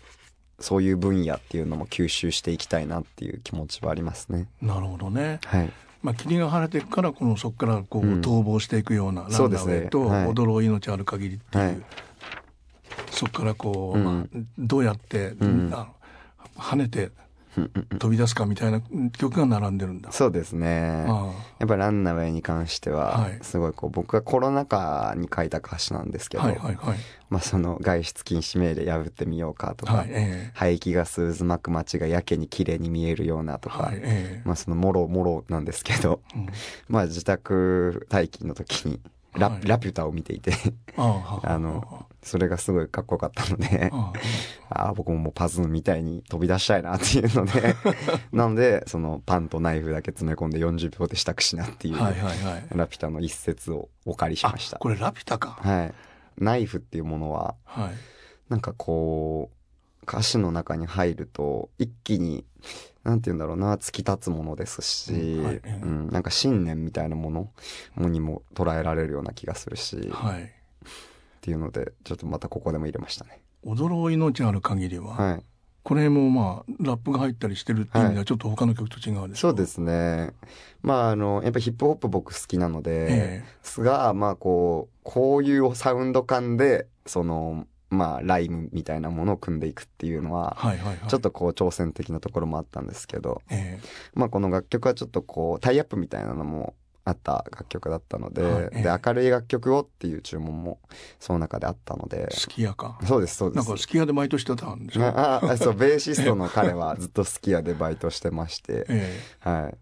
[0.62, 4.48] そういう分野っていうのも吸収していきたいなっていう気持ちはありますね。
[4.60, 5.40] なるほどね。
[5.44, 5.72] はい。
[6.02, 11.76] まあ、霧が晴れていくからこのそこからこう逃亡していくようなランナーウェイと「踊ろう命ある限り」っていう、はい、
[13.10, 15.72] そこからこう、まあ、どうやって、うん、
[16.56, 17.12] 跳ねて
[17.98, 18.80] 飛び出すかみたいな
[19.12, 20.10] 曲が並んでるんだ。
[20.12, 21.04] そうですね。
[21.58, 36.46] やっぱランナウェイに関してはすごいこう僕がコロナ禍に書いた歌詞なんですけど、はいはいはい、まあ、その外出禁止命令破ってみようかとか、はいえー、排気ガス渦巻く街がやけに綺麗に見えるようなとか、はいえー、まあ、そのもろもろなんですけど、うん、
[36.88, 39.00] まあ自宅待機の時に
[39.34, 40.52] ラはい、ラピュタを見ていて。
[40.96, 43.90] あのそれがすごいかっこよかったので。
[44.70, 47.74] ああ僕ももうパズルみたいに飛び出したいなっていうので。
[48.32, 54.78] なのでそのパンとナイフだけ詰め込んで40秒で支度しなっていう、はいはいはい、ラピュタの一節をお借りしました。
[54.78, 55.58] これラピュタか。
[55.60, 55.94] はい。
[56.38, 57.92] ナイフっていうものは、はい、
[58.48, 62.44] なんかこう歌詞の中に入ると一気に
[63.04, 70.46] なんて言うんだろうな突き立つものですし、うん、はいうん、なんか信念みたいなものにも捉えられるような気がするし、はい、っ
[71.40, 73.40] ていうのでちょっとまたここでも入れましたね。
[73.64, 75.44] 踊ろう命ある限りは、はい、
[75.82, 80.30] これもまあラップが入ったりしてるっていう意味ではちょっと他の曲と違うですか、はい、そうですね。
[80.82, 90.56] まああのやっぱヒップホップ僕好きなので、えー、がまあこうこういうサウンド感でそのまあライムみたいなものを組んでいくっていうのは,、
[91.08, 96.74] ちょっとこう挑戦的なところもあったんですけど、えー、まあこの楽曲はちょっとこうタイアップみたいなのも
[97.04, 100.78] あった楽曲だったのではい、で明るい楽曲をっていう注文も
[101.18, 102.98] その中であったので好きやか。
[103.04, 103.68] そうですそうです。
[103.68, 109.76] なんかでバイトしてたんですかああそうベーシストの彼はずっと好きやでバイトしてまして、 えー、はい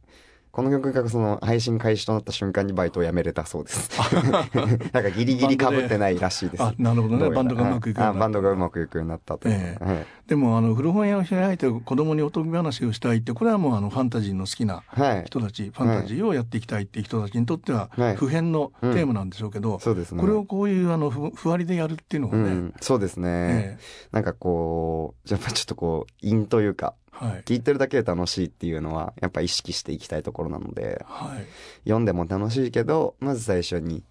[0.53, 3.91] この曲がその配信開始となった瞬間にバイトを辞めれたそうです。
[4.93, 6.63] なんかギリギリかぶってないらしいです。
[6.63, 7.31] あ、なるほどね。
[7.31, 8.21] バンドがうまくいくようになった。
[8.21, 14.83] バンドがうまくいくようになったと、えーはい、でも、あの、古本屋を開いて子供におとぎ話をしたいって、これはもうあの、ファンタジーの好きな
[15.25, 20.21] 人たち、はい、ファンタジーをやっていきたいっていう人たちにとっては、普遍のテーマなんでしょうけど、そうですね。
[20.21, 22.45] これをこういうあの、ふ、ふわりでやるっていうのがね。
[22.45, 23.29] うん、そうですね。
[23.29, 31.45] えー、なんかこう、やっぱちょっとこう、陰というか、はい、聞いてるだけで楽しいっていうのはやっぱ意識していきたいところなので、はい、
[31.85, 34.03] 読んでも楽しいけどまず最初に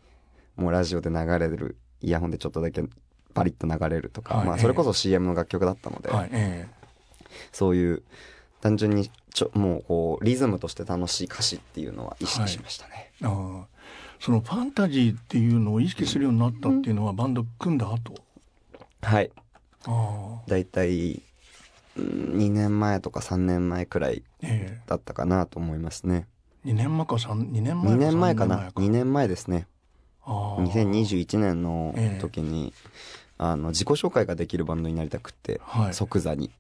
[0.56, 2.84] もうラジオで流れるイヤホンでちょっとだけ
[3.34, 8.04] パリッと流れるとか、はい、まあ、それこそ CM の楽曲だったので、えー、そういう
[8.62, 13.12] 単純にちょもうこうリズムとして楽しい歌詞っていうのは意識しましたね。
[13.24, 13.66] あ
[14.20, 18.16] そのファンタジーっていうのを意識するようになったっていうのは、バンド組んだ後？
[19.02, 19.32] はい。
[20.48, 21.22] 大体
[21.98, 24.24] 2年前とか3年前くらい
[24.86, 26.28] だったかなと思いますね。
[26.66, 28.70] 2年前か3、2年前か ?2 年前かな。
[28.72, 29.68] 2年前ですね。
[30.26, 32.74] 2021年の時に、
[33.40, 36.52] えー、あの、自己紹介ができるバンドになりたくて、はい、即座に。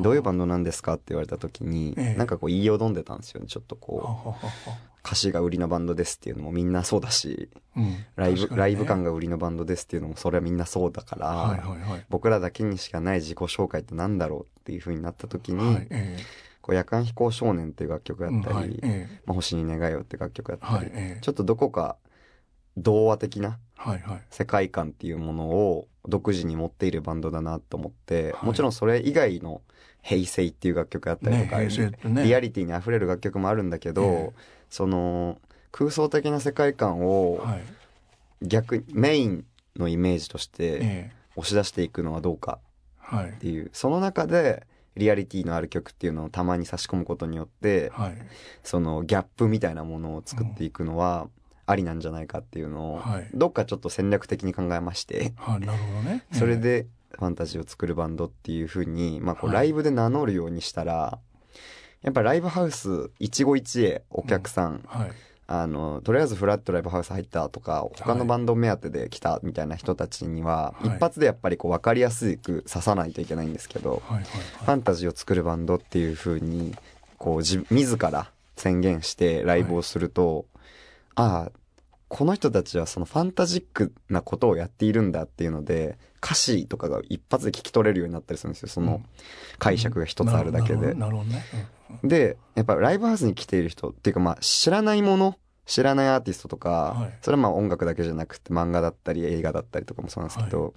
[0.00, 3.46] どういうバンドなんですかって言われた時に、えー、なんかこう言いよどんでたんですよね。
[3.46, 4.89] ちょっとこう。
[5.04, 16.22] 歌詞が売りのバンドですっていうのもみんなそうだし、うん、ライブ、ね、ライブ感が売りのバンドですっていうのもそれはみんなそうだから、はいはいはい、僕らだけにしかない自己紹介ってなんだろうっていうふうになった時に、はいえー、
[16.60, 21.96] こう夜間飛行少年っていう楽曲だったり、うんはいえー、まあ、星に願いをって楽曲だったり、はいえー、ちょっとどこか
[22.76, 23.58] 童話的な
[24.30, 29.62] 世界観っていうものを独自に持っているバンドだなと思って、もちろんそれ以外の
[30.02, 31.68] 平成っていう楽曲だったりとか、ね
[32.04, 34.32] ね、リアリティに溢れる楽曲もあるんだけど、
[34.70, 35.38] その
[35.72, 37.40] 空想的な世界観を
[38.42, 39.44] 逆にメイン
[39.76, 42.58] のイメージとして押し出していくのはどうか
[43.14, 47.92] っていう、その中でリアリティのある曲っていうのをたまに差し込むことによって、
[48.62, 51.28] そのギャップみたいなものを作っていくのは、
[51.66, 53.00] ありなんじゃないかっていうのを、
[53.32, 61.18] どっかちょっと戦略的に考えまして、なるほどね、それでファンタジーを作るバンドっていうふうに、まあ、こうライブで名乗るようにしたら、
[62.02, 64.80] やっぱライブハウス一期一会お客さん、うん。
[64.86, 65.10] はい、
[65.46, 76.74] あのとりあえずフラットライブハウス入ったとか他のバンド目当てで来たみたいな人たちには、はい、一発でやっぱりこう分かりやすく刺さないといけないんですけど、はいはいはい、ファンタジーを作るバンドっていうふうに
[77.18, 80.46] こう自自ら宣言してライブをすると、
[81.14, 81.52] ああ
[82.08, 89.00] この人たちはそのファンタジックなことをやっているんだっていうので歌詞とかが一発で聞き取れるようになったりするんですよその
[89.58, 90.94] 解釈が一つあるだけで。
[90.94, 91.44] なるほどね。
[92.02, 100.72] でやっぱライブハウスに来ている人っていうかまあ知らないもの知らないアーティストとか、はい、それはまあ音楽だけじゃなくて漫画だったり映画だったりとかもそうなんですけど、はい、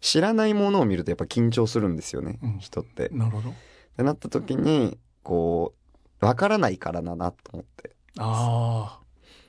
[0.00, 3.08] 知らないものを見るとやっぱ緊張するんですよね、うん、人って。
[3.10, 3.50] なるほど。
[3.50, 3.52] っ
[3.96, 5.74] てなった時にこ
[6.20, 7.96] う分からないからだなと思って。
[8.18, 9.06] ああ。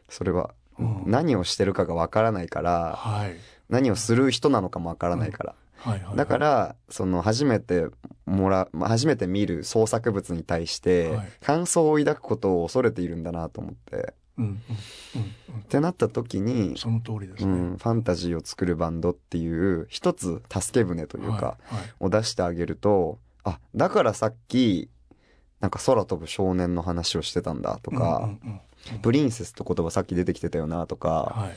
[0.09, 3.35] それは、うん、何をしてるかが分からないから、はい、
[3.69, 5.55] 何をする人なのかも分からないから。
[5.75, 7.85] はいはいはい、だからその初めて
[8.27, 14.13] もら初めて見る創作物に対して感想を抱くことを恐れているんだなと思って。
[14.37, 14.51] うんうん
[15.55, 24.91] うん、ってなった時にその通りですね、うん、ファンタジーを作るバンドっていう一つ助け舟というか、はいはい、を出してあげるとあだからさっき
[25.59, 28.61] なんか空飛ぶ少年の話をしてたんだとか、うんうん
[28.93, 31.49] うん、プリンセスって言葉さっき出てきてたよなとか、は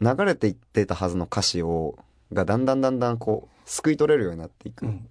[0.00, 1.96] い、流れていってたはずの歌詞を
[2.32, 4.84] がだんだんだんだんこうすくい取れるようになっていく。
[4.84, 5.08] うん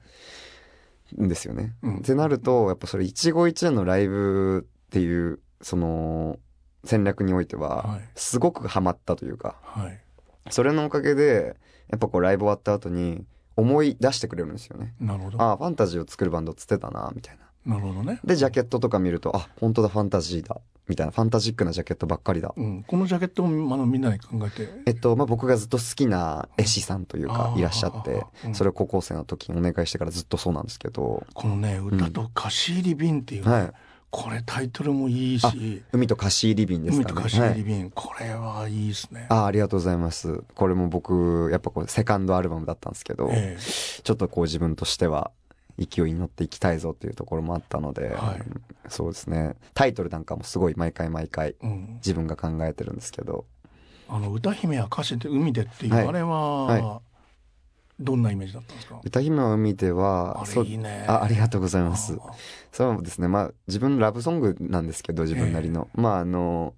[1.19, 1.73] んですよね。
[1.81, 6.39] うん、ってなるとやっぱそれ一期一会のライブっていうその
[6.83, 9.99] 戦略においてはすごくハマったというか、はい、
[10.49, 11.55] それのおかげで
[11.89, 14.93] やっぱこうライブ終わった後に思い出してくれるんですよね。
[14.99, 15.41] なるほど。
[15.41, 17.44] ああファンタジーを作るバンドつってたなみたいな。
[17.65, 18.19] なるほどね。
[18.23, 20.61] で、ジャケットとか見ると、あ、本当だ、ファンタジーだ。
[20.87, 22.53] みたいな、ファンタジックなジャケットばっかりだ。
[22.55, 24.69] うん、このジャケットも、あの、みんなに考えて。
[24.85, 31.25] えっと、まあ、僕がずっと好きな絵師さんというか、いらっしゃって、うん、それを高校生の時にお願いしてからずっとそうなんですけど。
[31.33, 33.71] このね、歌と貸し入り便っていう、ね、はい。
[34.11, 35.83] これタイトルもいいし。
[35.91, 37.03] 海と貸し入り便ですかね。
[37.09, 39.25] 海と貸し入り便、はい、これはいいですね。
[39.29, 40.43] ああ、りがとうございます。
[40.53, 45.31] これも僕、やっぱこう、セカンドアルバムだったんですけど、えー、ちょっとこう自分としては、
[45.77, 49.55] 勢いに乗っていきたいぞっていうところもあったので、はい、そうですね。
[49.73, 51.55] タイトルなんかもすごい毎回毎回
[51.95, 53.45] 自分が考えてるんですけど、
[54.09, 56.83] うん、あの歌姫は歌詞で海でっていう、はい、あれは、はい、
[57.99, 59.01] どんなイメージだったんですか？
[59.03, 61.05] 歌姫は海ではあね。
[61.07, 62.17] あありがとうございます。
[62.71, 63.27] そうですね。
[63.27, 66.73] まあ自分のラブソングなんですけど自分なりの、えー、まああの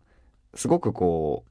[0.56, 1.44] すごくこ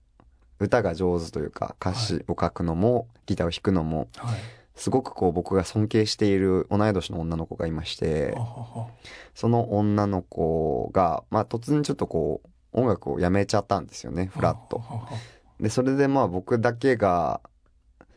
[0.60, 4.36] う歌が上手というか歌詞を書くのも、ギターを弾くのも、はい
[4.76, 8.36] すごくこう僕が尊敬している同い年の女の子がいまして、
[9.34, 14.82] その女の子が、まあ突然ちょっとこう音楽をやめちゃったんですよね、フラット。
[15.58, 17.40] で、それでまあ僕だけが、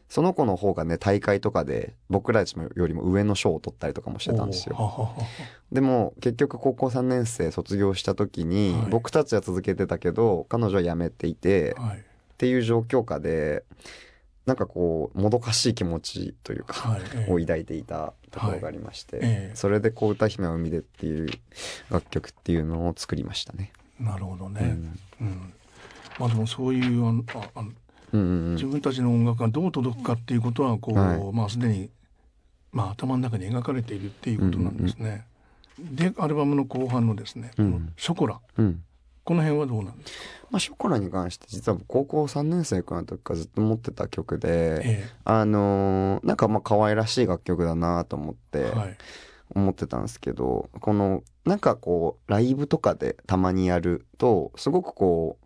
[0.09, 5.15] その子の方がね、大会とかで僕らよりも上の賞を取ったりとかもしてたんですよ。
[5.71, 11.75] でも結局高校3年生卒業した時に、僕たちは続けてたけど、彼女は辞めていて、
[12.33, 13.63] っていう状況下で、
[14.49, 21.29] なんかこうもどかしい気持ちというか、はい、を抱いていたところがありまして、それでこう「歌姫は海で」っていう
[21.91, 23.71] 楽曲っていうのを作りましたね。
[23.99, 24.62] なるほどね、
[25.19, 25.53] うん、うん、
[26.17, 27.13] まあでもそういうあ
[27.53, 27.63] あ
[28.12, 31.91] うんうん、自分たちの音楽がどう届くかっていうことはこう、はい、まあすでに、
[32.71, 35.27] まあ、頭の中に描かれているっていうことなんですね。
[35.77, 38.83] うんうんうん、でアルバムの後半のですね「うん、ショコラ」うん
[39.29, 40.19] この辺はどうなんですか？
[40.49, 48.65] まあ、ショコラに関して実は高校3年生くらいの時からずっと持ってた曲で、ええ、あのー、なんかまあ可愛らしい楽曲だなと思って
[49.53, 55.45] 思ってたんですけど、はい、このなんかこうライブとかでたまにやるとすごくこう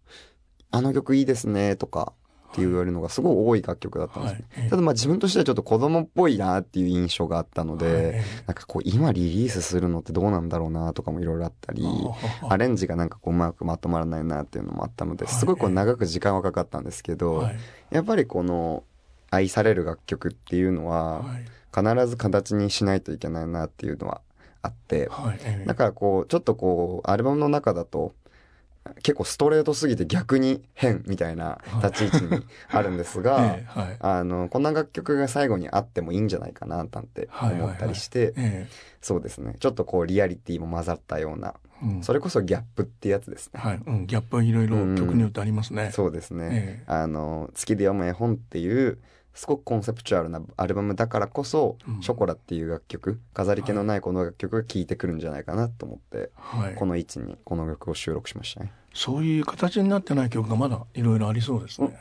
[0.71, 2.13] あの曲いいですねとか
[2.53, 4.33] って言われるのがすごい多い楽曲だったんです。
[4.35, 4.45] ね。
[4.57, 8.13] はい、ただまあ自分としてはちょっと子供っぽいなっていう印象があったので、はい、
[8.47, 11.83] なんかこう今リリースするのってどうなんだろうなとかもいろいろあったり、
[12.47, 17.49] アレンジがなんかこううまくまとまらないなっていうのもあったので、すごいこう長く時間はかかったんですけど、
[17.89, 18.83] やっぱりこの
[19.31, 21.25] 愛される楽曲っていうのは、
[21.75, 24.21] 必ず形にしないといけないなっていうのは
[24.61, 25.09] あって、
[25.65, 28.13] だからこうちょっとこうアルバムの中だと
[29.01, 38.67] 結構ストレートすぎて逆に変みたいな立ち位置にあるんですが、は いはい、あのこんな楽曲が最後にあってもいいんじゃないかななんて思ったりして、
[39.01, 39.55] そうですね。
[39.59, 43.59] ちょっとこうリアリティも混ざったような、うん、それこそギャップってやつですね。
[43.59, 43.79] はい。
[43.85, 45.83] うん、ギャップはいろいろ曲によってありますね。
[45.83, 48.99] うん、そうですね、あの月で読む絵本っていう
[49.33, 58.71] すごくコンセプチュアルなアルバムだからこそ「ショコラ」っていう楽曲飾り気のないこの楽曲が聴いてくるんじゃないかなと思って、はい、この位置にこの曲を収録しましたね。
[58.93, 61.97] そういう形になってない曲がまだいろいろありそうですね、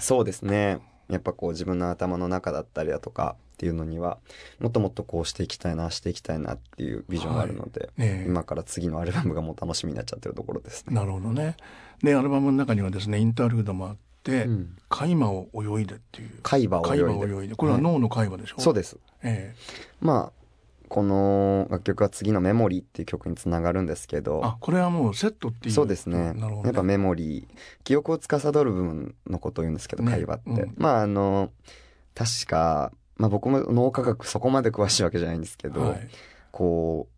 [0.00, 0.80] そうですね。
[1.08, 4.18] やっぱこう自分の頭の中だったりだとかっていうのには
[4.60, 8.08] もっともっとこうしていきたいなしていきたいなっていうビジョンがあるので、はい。
[8.08, 10.94] ね、今から次のアルバムがもう楽しみになっちゃってるところですね。
[10.94, 11.56] なるほどね。
[12.02, 13.96] でアルバムの中にはですねインタールードもあっ、
[14.32, 16.30] うん、海馬を泳いでっていう。
[16.42, 17.54] 海馬を泳いで。
[17.54, 20.38] これは脳の海馬でしょ、うそうです、えー、まあ
[20.88, 24.40] この楽曲は次の「メモリー」っていう曲につながるんですけど。
[24.44, 25.74] あこれはもうセットっていう。
[25.74, 27.46] そうですね、ね、やっぱメモリー
[27.84, 31.50] 記憶を司る部分のことを言うんですけど、会話って、うん、まああの
[32.14, 36.08] 確か、まあ、僕も脳科学そこまで詳しいわけじゃないんですけど、はい、
[36.50, 37.17] こう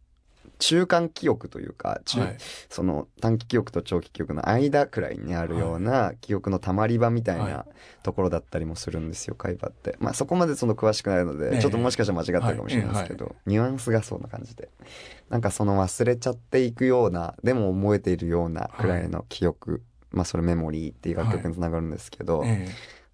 [0.60, 2.36] 中間記憶というか、はい、
[2.68, 7.66] その短期記憶と長期記憶の間くらいにあるような記憶のたまり場みたいな
[8.02, 9.96] ところだったりもするんですよ、会話って。
[9.98, 14.68] まあそこまでその詳しくないので、ちょっともしかしたら間違ったかもしれないですけど、ニュアンスがそうな感じで。
[15.30, 22.44] なんかその忘れちゃっていくような、でも覚えているようなくらいの記憶、まあそれメモリーっていう楽曲につながるんですけど、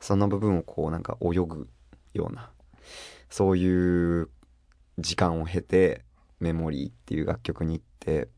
[0.01, 1.69] その部分をこうなんか泳ぐ
[2.13, 2.51] ような、
[3.31, 4.31] そういう
[4.99, 6.06] 時間を経て、
[6.41, 8.29] メモリーっていう楽曲に行って、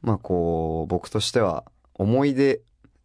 [0.00, 2.60] まあこう、僕としては思い出、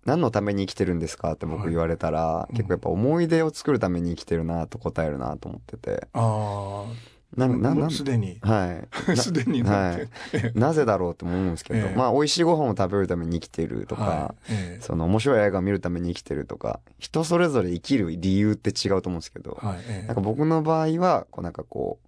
[0.06, 6.08] 何のために生きてるんですかって僕言われたら、はい、結構やっぱ思い出を作るために生きてるなと答えるなと思ってて。
[6.14, 7.18] ああ。
[7.36, 8.40] な、な、な、すでに。
[8.42, 9.18] はい。
[9.18, 10.58] すでにはい。
[10.58, 22.07] なぜだろうって思うんですけど、えまあ、美味しいご飯を食べるために生きてるとか、はいえ、その面白い映画を見るために生きてるとか、人それぞれ生きる理由って違うと思うんですけど、はい、なんか僕の場合は、こうなんかこう、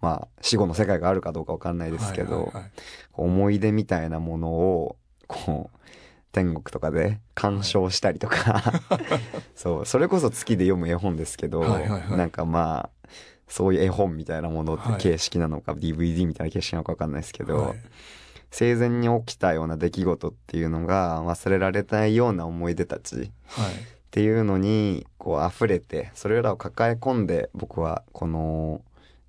[0.00, 2.70] まあ、死後の世界があるかどうかわかんないですけど、はいはいはい、
[3.14, 4.96] 思い出みたいなものを、
[5.26, 5.78] こう、
[6.32, 9.00] 天国とかで鑑賞したりとか、はい、
[9.54, 13.08] そう、それこそ月で読む絵本ですけど、はいはいはい、なんかまあ、
[13.48, 17.78] そういう絵本みたいなものって形式なのか、はい、DVD みたいな形式なのか分かんないですけど、はい、
[18.50, 23.30] 生前に起きたような出来事っていうのが忘れられないような思い出たちっ
[24.10, 28.82] ていうのにこう溢れてそれらを抱え込んで僕はこの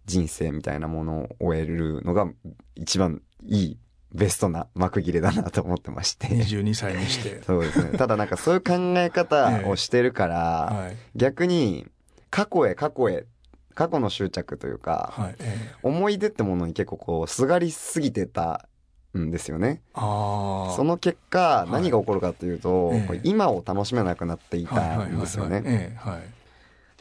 [0.09, 2.27] 人生みたいなものを終えるのが
[2.75, 3.77] 一番いい
[4.11, 6.27] ベストな幕切れだなと思ってまして。
[6.27, 7.41] 22歳にして。
[7.45, 7.97] そうですね。
[7.97, 11.87] ただなんかそういう考え方をしてるから、えーはい、逆に
[12.31, 13.25] 過去へ過去へ
[13.75, 18.67] 過去の執着というか、はいえー、思い出ってものに結構こうすがりすぎてた
[19.17, 19.81] んですよね。
[19.95, 22.93] その結果、何が起こるかというと、
[23.23, 25.97] 今を楽しめなくなっていたんですよね。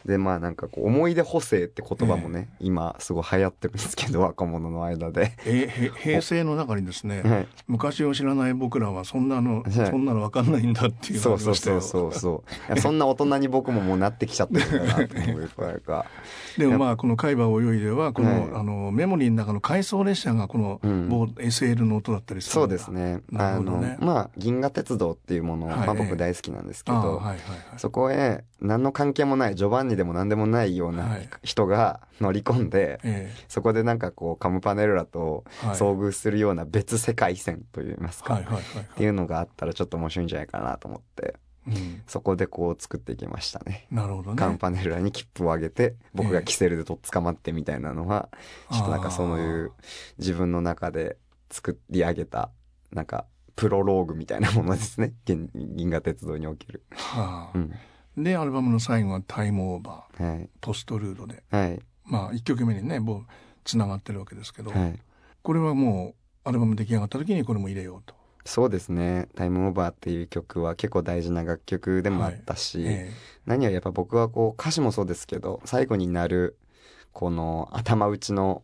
[0.05, 12.81] でまあなんかこう思い出補正って言葉もね、えー、今すごい流行ってるんですけど若者の間で、えー、平成の中にですね、はい、昔を知らない僕らはそんなの、はい、そんなの分かんないんだっていうそうそうそうそうそう。
[12.81, 16.07] そんな大人に僕ももうなってきちゃってるんだなと思うか
[16.57, 23.21] でもまあこの海馬を泳いではこの、はい、あのメモリーの中の回送列車がこの、うん、SL の音だったりするそうですね。
[23.35, 27.39] あのまあ銀河鉄道っていうもの、はい、まあ、僕大好きなんですけど、はいはいはい、
[27.77, 41.35] そこへ何の関係もないジョバンニでも何でもないような人が乗り込んで、はい、そこでなんかこうカムパネルラと遭遇するような別世界線といいますか、っていうのがあったらちょっと面白いんじゃないかなと思って。
[41.67, 43.87] うん、そこでこう作っていきましたね。
[43.91, 44.37] なるほどね。
[44.39, 48.31] カンパネルラに切符を上げて、僕がキセルでとっ捕まってみたいなのは、
[48.71, 49.73] えー、ちょっとなんかそういう
[50.17, 51.19] 自分の中で
[51.51, 52.51] 作り上げた、
[52.91, 55.13] なんかプロローグみたいなものですね。
[55.27, 56.85] 銀河鉄道における。
[56.93, 57.75] はあ、うん
[58.23, 63.27] でアルバムの最後は「タイムオーバー」はい、ポストルードで、はい、まあ1曲目にねもう
[63.65, 64.99] つながってるわけですけど、はい、
[65.43, 66.15] これはも
[66.45, 68.15] うアルバム出来上がった時にこれも入れようと。
[68.45, 73.11] そうですね「タイムオーバー」っていう曲は結構大事な楽曲でもあったし、はいえ。
[73.11, 73.15] ー、
[73.45, 76.57] 何よりやっぱ僕はこう歌詞もそうですけど最後になる
[77.13, 78.63] この頭打ちの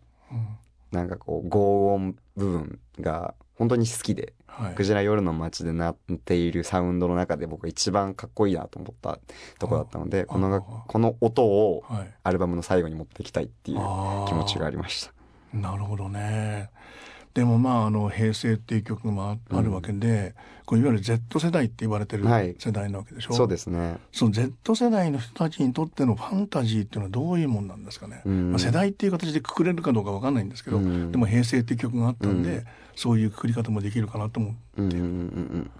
[0.95, 9.19] なんかこう轟音部分が本当に好きではい、クジラ夜の街でなっているサウンドの中で僕が一番かっこいいなと思った
[9.59, 11.83] とこだったのでこのこの音を
[12.23, 13.79] アルバムの最後に持っていきたいっていう
[14.29, 15.13] 気持ちがありました。
[15.53, 16.71] なるほどね
[17.35, 20.35] でもまああの平成っていう曲もあるわけで、うん、
[20.67, 22.25] これいわゆる Z 世代って言われてる
[22.59, 23.99] 世代なわけでしょ、はい、そうですね。
[24.13, 32.65] その Z 世代の人たちにとってのファンタジーっていうのはどういうもんなんですかね、うん、まあ、世代っていう形でくくれるかどうかわかんないんですけど、うん、でも平成っていう曲があったんで、
[32.95, 35.71] そういうくくり方もできるかなと思って、うんうんうん、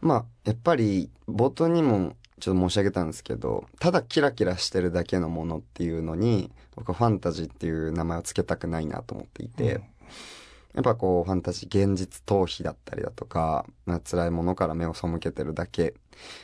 [0.00, 9.82] まあやっぱり冒頭にもちょっと申し上げたんですけどただキラキラしてるだけのものっていうのに僕はファンタジーっていう名前を付けたくないなと思っていて、うん、
[10.74, 15.94] やっぱこうファンタジー現実逃避だったりだとか、まあ、辛いものから目を背けてるだけ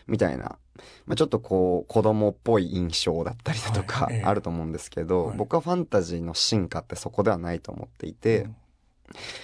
[0.07, 0.59] みたいな、
[1.07, 8.57] まあ、ちょっとこう子供っぽい印象だったりだとかあると思うんですけど、はい、僕はファンタジーの進化ってそこではないと思っていて、うん。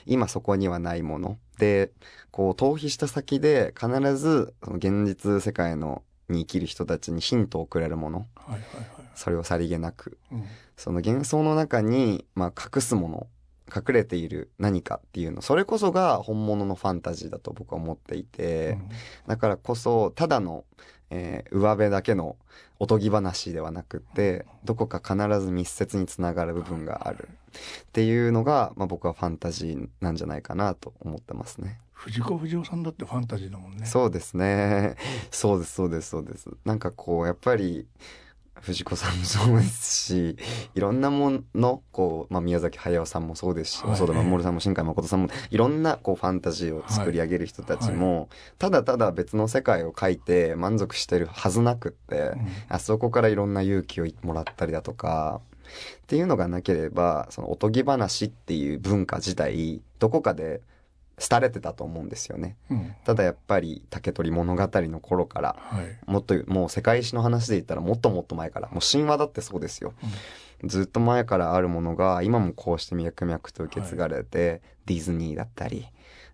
[0.07, 1.39] 今そこにはないもの。
[1.59, 1.93] で
[2.33, 8.27] こう逃避した先で必ずその現実世界のに生きる人たちにヒントをくれるもの、
[9.15, 10.45] それをさりげなく、うん、
[10.77, 13.27] その幻想の中に、まあ、隠すもの
[13.75, 18.89] 隠れている何かっていうのそれこそが本物のファンタジーだと僕は思っていて、うん、
[19.29, 20.65] だからこそただの、
[21.11, 22.37] えー、上辺だけの
[22.79, 31.79] おとぎ話ではなくてどこか必ず密接につながる部分があるっていうのが、まあ、僕はファンタジーなんじゃないかなと思ってますね。
[31.93, 33.87] 藤子不二雄さんだってファンタジーだもんね。
[33.87, 34.97] そうですね。
[35.31, 36.51] そうですそうですそうです。
[36.65, 37.87] なんかこうやっぱり
[38.63, 40.37] 藤子さんもそうですし、
[40.75, 55.41] いろんなもの、こう、まあ、宮崎駿さんもそうですし、細田守さんも新海誠さんも、いろんな、こう、ファンタジーを作り上げる人たちも、はいはい、ただただ別の世界を書いて満足してるはずなくって、うん、あそこからいろんな勇気をもらったりだとか、
[56.03, 60.61] っていうのがなければ、そのおとぎ話っていう文化自体、どこかで
[61.29, 69.95] 廃れてたと思うんですよね、うん、ただやっぱり竹取物語の頃から、はい、もっともう世界史の話で言ったらもっともっと前からもう神話だってそうですよ、
[70.63, 75.87] うん、ずっと前からあるものが今もこうして脈々と受け継がれて、はい、ディズニーだったり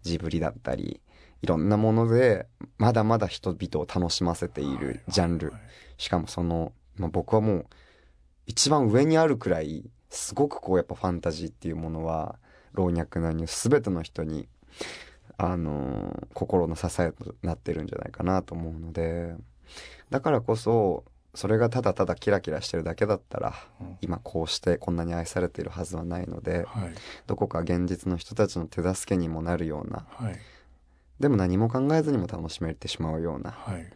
[0.03, 1.01] ジブリだったり
[1.43, 2.47] いろんなもので
[2.78, 5.53] まだまだ人々を楽しませているジャンル、
[5.97, 7.66] しかもその、まあ、僕はもう
[8.47, 12.39] 一番上にあるくらいすごくこうやっぱファンタジーっていうものは
[12.72, 14.49] 老若男女全ての人に
[15.37, 19.37] あの心の支えとなってるんじゃないかなと思うので
[20.11, 21.05] だからこそ
[21.35, 26.93] それがただただキラキラしてるだけだったら、うん、今こうしてこんなに愛されているはずはないので、はい、
[27.27, 30.39] どこか現実の人たちの手助けにもなるような、はい、
[31.21, 33.87] でも何も考えずにも楽しめてしまうような、はい、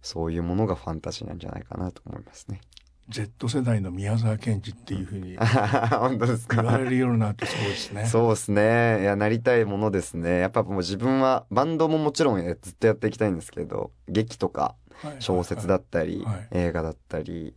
[0.00, 2.60] そういうものがファンタジーなんじゃないかなと思いますね。
[3.08, 5.36] Z 世代の宮沢賢治っていうふうに
[5.90, 6.56] 本当ですか？
[6.62, 14.74] 言われるようになってそうですねそうですねいやなりたいものですねやっぱもう自分はバンドももちろんずっとやっていきたいんですけど劇とか
[15.20, 17.54] 小説だったり、映画だったり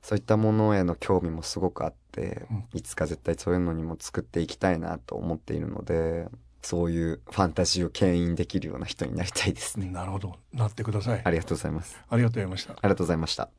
[0.00, 6.28] そういったものへの興味もすごくあって、うん、いつか絶対そういうのにも作っていきたいなと思っているので
[6.62, 9.90] そういうファンタジーを牽引できるような人になりたいですね。
[9.90, 10.36] なるほど。
[10.54, 11.20] なってください。
[11.22, 12.00] ありがとうございます。
[12.08, 12.72] ありがとうございました。
[12.72, 13.50] ありがとうございました。